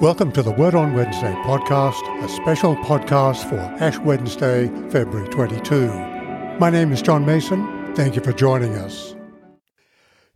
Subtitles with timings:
[0.00, 5.88] Welcome to the Word on Wednesday podcast, a special podcast for Ash Wednesday, February 22.
[6.60, 7.96] My name is John Mason.
[7.96, 9.16] Thank you for joining us.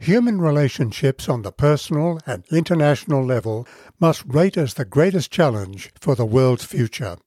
[0.00, 3.68] Human relationships on the personal and international level
[4.00, 7.18] must rate as the greatest challenge for the world's future.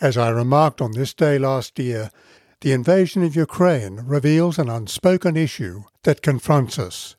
[0.00, 2.10] As I remarked on this day last year,
[2.62, 7.16] the invasion of Ukraine reveals an unspoken issue that confronts us.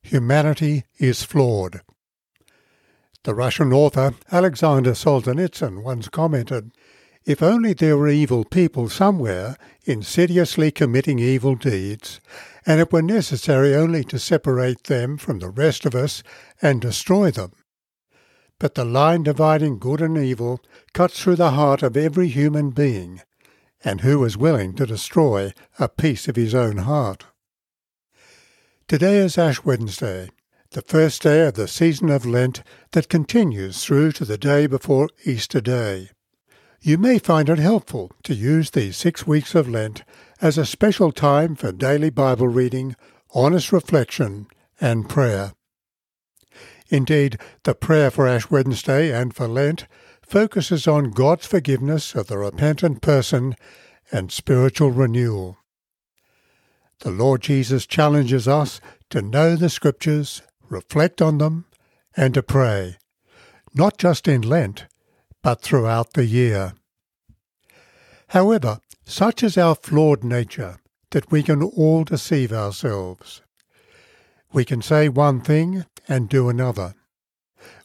[0.00, 1.80] Humanity is flawed.
[3.24, 6.72] The Russian author Alexander Solzhenitsyn once commented,
[7.24, 12.20] If only there were evil people somewhere insidiously committing evil deeds,
[12.66, 16.22] and it were necessary only to separate them from the rest of us
[16.60, 17.52] and destroy them.
[18.58, 20.60] But the line dividing good and evil
[20.92, 23.22] cuts through the heart of every human being,
[23.82, 27.24] and who is willing to destroy a piece of his own heart?
[28.86, 30.28] Today is Ash Wednesday,
[30.74, 35.08] the first day of the season of Lent that continues through to the day before
[35.24, 36.10] Easter Day.
[36.80, 40.02] You may find it helpful to use these six weeks of Lent
[40.40, 42.96] as a special time for daily Bible reading,
[43.32, 44.48] honest reflection,
[44.80, 45.52] and prayer.
[46.88, 49.86] Indeed, the prayer for Ash Wednesday and for Lent
[50.26, 53.54] focuses on God's forgiveness of the repentant person
[54.10, 55.56] and spiritual renewal.
[56.98, 58.80] The Lord Jesus challenges us
[59.10, 60.42] to know the Scriptures
[60.74, 61.66] reflect on them,
[62.16, 62.96] and to pray,
[63.74, 64.86] not just in Lent,
[65.42, 66.74] but throughout the year.
[68.28, 70.78] However, such is our flawed nature
[71.12, 73.42] that we can all deceive ourselves.
[74.52, 76.94] We can say one thing and do another.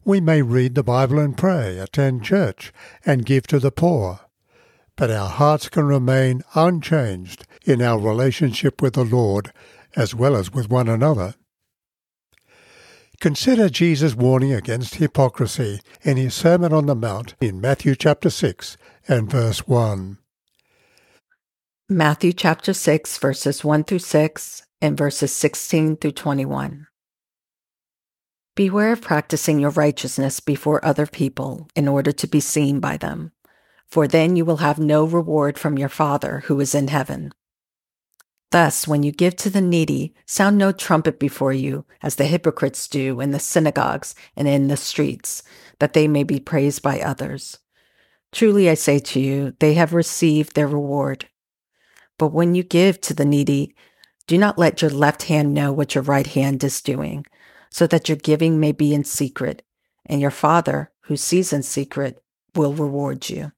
[0.04, 2.74] We may read the Bible and pray, attend church,
[3.06, 4.22] and give to the poor,
[4.96, 9.54] but our hearts can remain unchanged in our relationship with the Lord
[9.96, 11.36] as well as with one another.
[13.22, 18.78] Consider Jesus' warning against hypocrisy in his Sermon on the Mount in Matthew chapter 6
[19.10, 20.18] and verse 1.
[21.90, 26.88] Matthew chapter 6, verses 1 through 6 and verses 16 through 21.
[28.56, 33.34] Beware of practicing your righteousness before other people in order to be seen by them,
[33.86, 37.34] for then you will have no reward from your Father who is in heaven.
[38.52, 42.88] Thus, when you give to the needy, sound no trumpet before you, as the hypocrites
[42.88, 45.44] do in the synagogues and in the streets,
[45.78, 47.60] that they may be praised by others.
[48.32, 51.28] Truly I say to you, they have received their reward.
[52.18, 53.76] But when you give to the needy,
[54.26, 57.26] do not let your left hand know what your right hand is doing,
[57.70, 59.64] so that your giving may be in secret,
[60.06, 62.24] and your Father, who sees in secret,
[62.56, 63.52] will reward you.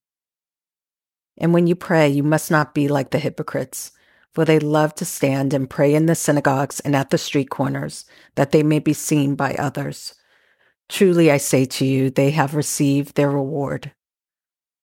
[1.38, 3.92] And when you pray, you must not be like the hypocrites
[4.34, 8.06] for they love to stand and pray in the synagogues and at the street corners,
[8.36, 10.16] that they may be seen by others.
[10.90, 13.94] Truly I say to you, they have received their reward.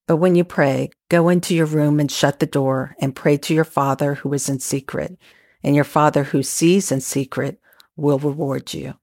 [0.06, 3.54] But when you pray, go into your room and shut the door and pray to
[3.54, 5.18] your Father who is in secret,
[5.62, 7.60] and your Father who sees in secret
[7.96, 8.94] will reward you.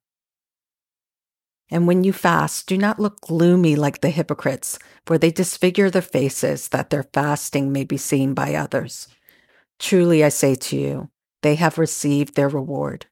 [1.70, 6.02] And when you fast, do not look gloomy like the hypocrites, for they disfigure their
[6.02, 9.08] faces that their fasting may be seen by others.
[9.80, 11.10] Truly I say to you,
[11.42, 13.06] they have received their reward.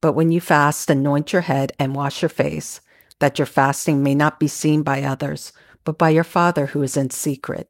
[0.00, 2.80] But when you fast, anoint your head and wash your face,
[3.18, 5.52] that your fasting may not be seen by others,
[5.84, 7.68] but by your Father who is in secret.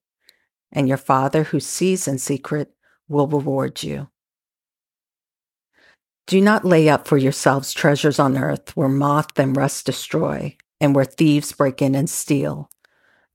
[0.72, 2.74] And your Father who sees in secret
[3.08, 4.08] will reward you.
[6.26, 10.94] Do not lay up for yourselves treasures on earth where moth and rust destroy, and
[10.94, 12.68] where thieves break in and steal.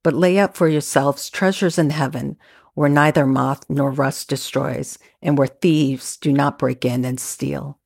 [0.03, 2.37] But lay up for yourselves treasures in heaven
[2.73, 7.79] where neither moth nor rust destroys, and where thieves do not break in and steal.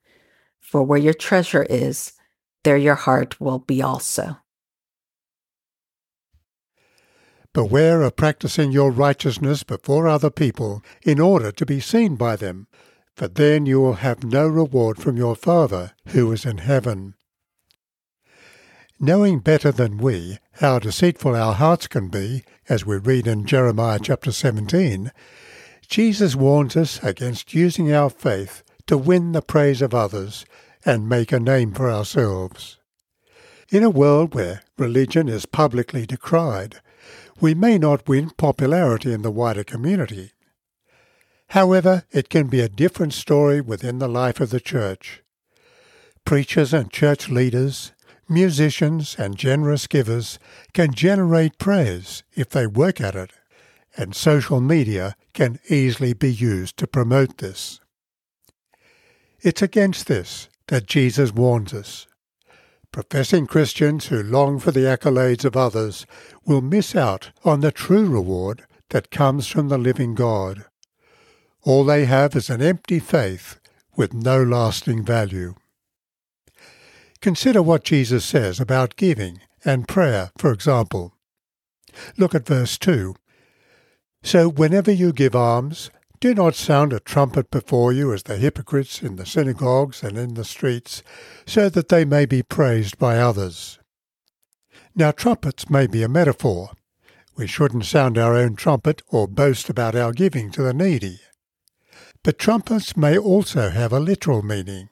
[0.59, 2.13] For where your treasure is,
[2.63, 4.37] there your heart will be also.
[7.53, 12.67] Beware of practicing your righteousness before other people in order to be seen by them,
[13.15, 17.15] for then you will have no reward from your Father who is in heaven.
[18.99, 23.99] Knowing better than we how deceitful our hearts can be, as we read in Jeremiah
[24.01, 25.11] chapter 17,
[25.89, 30.45] Jesus warns us against using our faith to win the praise of others
[30.85, 32.77] and make a name for ourselves.
[33.69, 36.79] In a world where religion is publicly decried,
[37.41, 40.31] we may not win popularity in the wider community.
[41.49, 45.21] However, it can be a different story within the life of the church.
[46.23, 47.91] Preachers and church leaders
[48.29, 50.39] musicians, and generous givers
[50.73, 53.31] can generate praise if they work at it,
[53.97, 57.79] and social media can easily be used to promote this.
[59.41, 62.07] It's against this that Jesus warns us.
[62.91, 66.05] Professing Christians who long for the accolades of others
[66.45, 70.65] will miss out on the true reward that comes from the living God.
[71.63, 73.59] All they have is an empty faith
[73.95, 75.55] with no lasting value.
[77.25, 81.15] Consider what Jesus says about giving and prayer, for example.
[82.19, 83.15] Look at verse 2.
[84.21, 85.89] So whenever you give alms,
[86.19, 90.35] do not sound a trumpet before you as the hypocrites in the synagogues and in
[90.35, 91.01] the streets,
[91.47, 93.79] so that they may be praised by others.
[94.93, 96.73] Now, trumpets may be a metaphor.
[97.35, 101.21] We shouldn't sound our own trumpet or boast about our giving to the needy.
[102.21, 104.89] But trumpets may also have a literal meaning.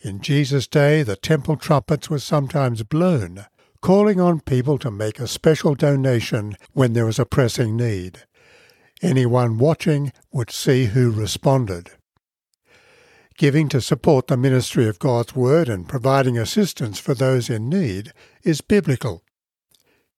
[0.00, 3.46] In Jesus' day, the temple trumpets were sometimes blown,
[3.80, 8.20] calling on people to make a special donation when there was a pressing need.
[9.02, 11.90] Anyone watching would see who responded.
[13.36, 18.12] Giving to support the ministry of God's Word and providing assistance for those in need
[18.42, 19.22] is biblical.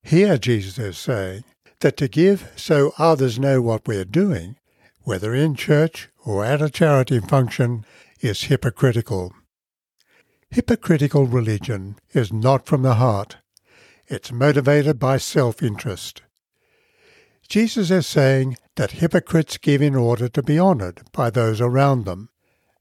[0.02, 1.44] Here Jesus is saying
[1.80, 4.56] that to give so others know what we're doing,
[5.02, 7.84] whether in church or at a charity function,
[8.20, 9.32] is hypocritical.
[10.52, 13.36] Hypocritical religion is not from the heart.
[14.08, 16.22] It's motivated by self-interest.
[17.48, 22.30] Jesus is saying that hypocrites give in order to be honoured by those around them,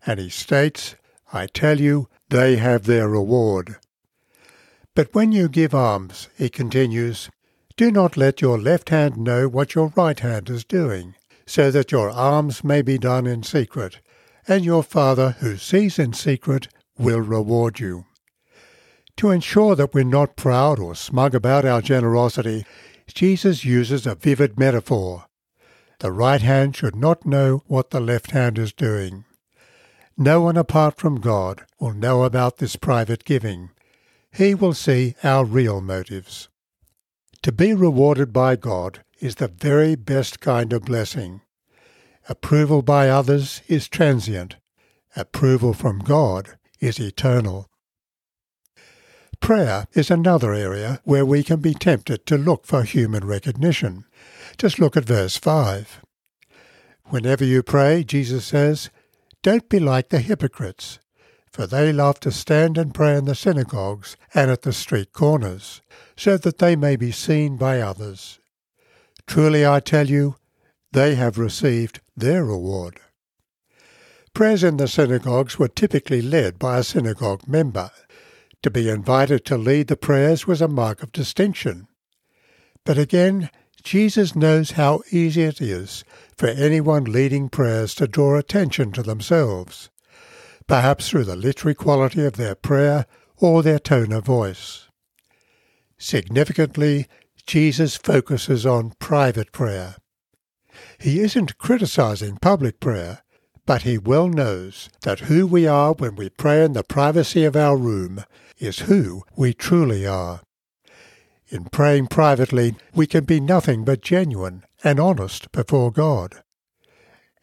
[0.04, 0.95] and he states,
[1.31, 3.75] I tell you, they have their reward.
[4.95, 7.30] But when you give alms, he continues,
[7.77, 11.13] do not let your left hand know what your right hand is doing,
[11.45, 14.00] so that your alms may be done in secret,
[14.48, 16.68] and your Father who sees in secret
[17.00, 18.06] will reward you.
[19.18, 22.66] To ensure that we're not proud or smug about our generosity,
[23.07, 25.25] Jesus uses a vivid metaphor.
[26.00, 29.25] The right hand should not know what the left hand is doing.
[30.18, 33.72] No one apart from God will know about this private giving.
[34.31, 36.50] He will see our real motives.
[37.42, 41.42] To be rewarded by God is the very best kind of blessing.
[42.28, 44.57] Approval by others is transient.
[45.16, 47.68] Approval from God is eternal.
[49.40, 54.06] Prayer is another area where we can be tempted to look for human recognition.
[54.58, 56.02] Just look at verse 5.
[57.06, 58.90] Whenever you pray, Jesus says,
[59.42, 61.00] don't be like the hypocrites,
[61.52, 65.81] for they love to stand and pray in the synagogues and at the street corners,
[66.18, 68.40] so that they may be seen by others.
[69.26, 70.36] Truly I tell you,
[70.92, 73.00] they have received their reward.
[74.34, 77.92] Prayers in the synagogues were typically led by a synagogue member.
[78.64, 81.88] To be invited to lead the prayers was a mark of distinction.
[82.86, 83.50] But again,
[83.84, 86.04] Jesus knows how easy it is
[86.38, 89.90] for anyone leading prayers to draw attention to themselves,
[90.68, 93.06] perhaps through the literary quality of their prayer
[93.38, 94.90] or their tone of voice.
[95.98, 97.08] Significantly,
[97.46, 99.96] Jesus focuses on private prayer.
[101.00, 103.24] He isn't criticizing public prayer,
[103.69, 107.56] but he well knows that who we are when we pray in the privacy of
[107.56, 108.24] our room
[108.57, 110.42] is who we truly are.
[111.50, 116.42] In praying privately, we can be nothing but genuine and honest before God.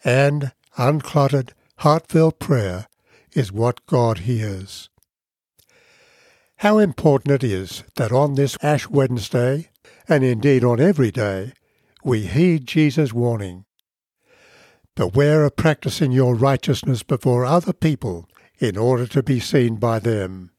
[0.04, 2.88] And uncluttered, heartfelt prayer
[3.32, 4.90] is what God hears.
[6.56, 9.68] How important it is that on this Ash Wednesday,
[10.08, 11.52] and indeed on every day,
[12.02, 13.65] we heed Jesus' warning.
[14.96, 20.50] Beware of practicing your righteousness before other people in order to be seen by them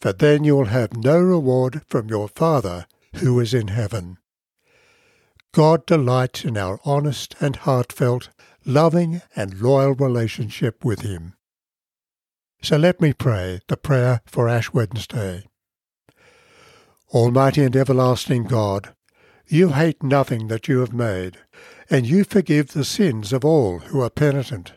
[0.00, 4.16] for then you will have no reward from your Father who is in heaven.
[5.52, 8.30] God delights in our honest and heartfelt,
[8.64, 11.34] loving and loyal relationship with Him.
[12.62, 15.44] So let me pray the prayer for Ash Wednesday.
[17.12, 18.94] Almighty and everlasting God,
[19.48, 21.38] you hate nothing that you have made,
[21.88, 24.72] and you forgive the sins of all who are penitent.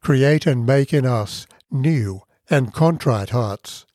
[0.00, 3.86] Create and make in us new and contrite hearts,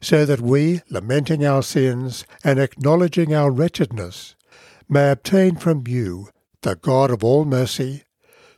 [0.00, 4.36] so that we, lamenting our sins and acknowledging our wretchedness,
[4.88, 6.28] may obtain from you,
[6.62, 8.04] the God of all mercy,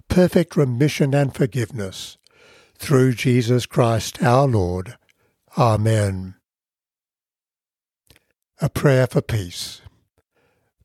[0.09, 2.19] perfect remission and forgiveness,
[2.77, 4.97] through Jesus Christ our Lord.
[5.57, 6.35] Amen.
[8.61, 9.81] A prayer for peace.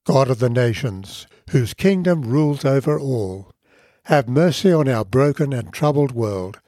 [0.04, 3.52] God of the nations, whose kingdom rules over all,
[4.06, 6.60] have mercy on our broken and troubled world,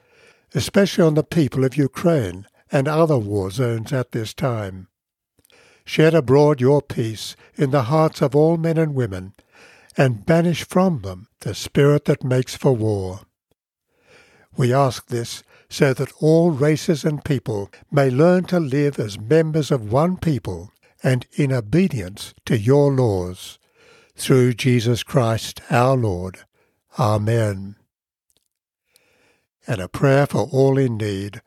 [0.54, 4.88] especially on the people of Ukraine and other war zones at this time.
[5.84, 9.34] Shed abroad your peace in the hearts of all men and women,
[9.96, 13.20] and banish from them the spirit that makes for war.
[14.56, 19.72] We ask this so that all races and people may learn to live as members
[19.72, 20.72] of one people
[21.04, 23.60] and in obedience to your laws.
[24.16, 26.38] Through Jesus Christ our Lord.
[26.98, 27.76] Amen.
[29.66, 31.42] And a prayer for all in need.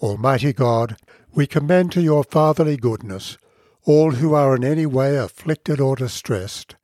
[0.00, 0.96] Almighty God,
[1.32, 3.38] we commend to your fatherly goodness
[3.84, 6.76] all who are in any way afflicted or distressed,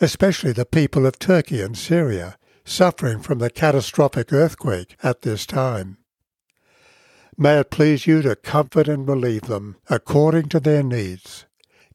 [0.00, 5.98] especially the people of Turkey and Syria, suffering from the catastrophic earthquake at this time.
[7.42, 11.46] May it please you to comfort and relieve them according to their needs,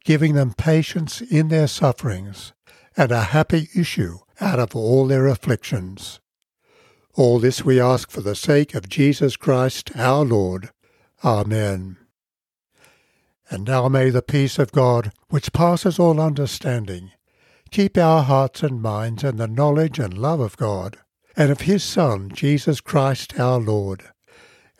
[0.04, 2.52] giving them patience in their sufferings
[2.96, 6.18] and a happy issue out of all their afflictions.
[7.14, 10.70] All this we ask for the sake of Jesus Christ our Lord.
[11.22, 11.96] Amen.
[13.48, 17.12] And now may the peace of God, which passes all understanding,
[17.70, 20.98] keep our hearts and minds in the knowledge and love of God,
[21.36, 24.10] and of His Son, Jesus Christ our Lord.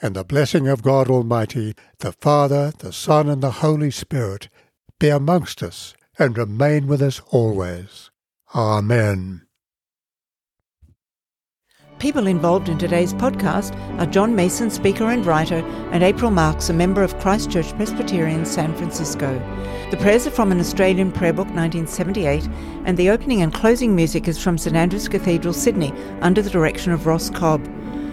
[0.00, 4.48] And the blessing of God Almighty, the Father, the Son, and the Holy Spirit,
[4.98, 8.10] be amongst us and remain with us always.
[8.54, 9.46] Amen.
[11.98, 16.74] People involved in today's podcast are John Mason, speaker and writer, and April Marks, a
[16.74, 19.38] member of Christchurch Presbyterian San Francisco.
[19.90, 22.46] The prayers are from an Australian prayer book 1978,
[22.84, 26.92] and the opening and closing music is from St Andrew's Cathedral, Sydney, under the direction
[26.92, 27.66] of Ross Cobb.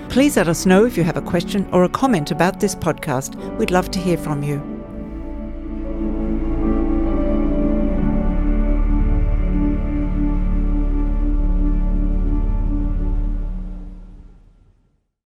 [0.09, 3.35] Please let us know if you have a question or a comment about this podcast.
[3.57, 4.72] We'd love to hear from you.